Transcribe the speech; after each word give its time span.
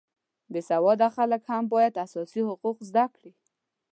بې 0.51 0.61
سواده 0.69 1.07
خلک 1.15 1.41
هم 1.51 1.63
باید 1.73 2.01
اساسي 2.05 2.41
حقوق 2.49 2.77
زده 2.89 3.05
کړي 3.15 3.31